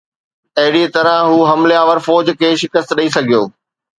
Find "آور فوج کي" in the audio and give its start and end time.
1.83-2.49